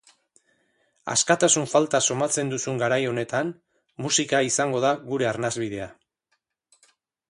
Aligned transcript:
Askatasun 1.15 1.67
falta 1.73 2.01
somatzen 2.07 2.51
dugun 2.55 2.81
garai 2.85 2.99
honetan, 3.11 3.55
musika 4.07 4.43
izango 4.53 4.85
da 4.89 4.97
gure 5.09 5.33
arnasbidea. 5.37 5.95